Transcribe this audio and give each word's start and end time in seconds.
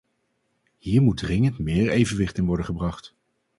Hier 0.77 1.01
moet 1.01 1.17
dringend 1.17 1.59
meer 1.59 1.89
evenwicht 1.89 2.37
in 2.37 2.45
worden 2.45 2.65
gebracht. 2.65 3.15